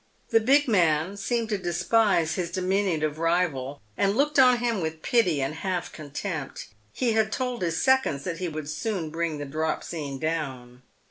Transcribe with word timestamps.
The 0.29 0.39
big 0.39 0.67
man 0.67 1.15
seemed 1.15 1.49
to 1.49 1.59
despise 1.59 2.33
his 2.33 2.49
diminutive 2.49 3.19
rival, 3.19 3.83
and 3.95 4.17
looked 4.17 4.39
on 4.39 4.57
him 4.57 4.81
with 4.81 5.03
pity 5.03 5.43
and 5.43 5.53
half 5.53 5.91
contempt; 5.93 6.69
he 6.91 7.11
had 7.11 7.31
told 7.31 7.61
his 7.61 7.79
seconds 7.83 8.23
that 8.23 8.39
he 8.39 8.47
would 8.49 8.67
soon 8.67 9.11
bring 9.11 9.37
the 9.37 9.45
drop 9.45 9.83
scene 9.83 10.17
down. 10.17 10.81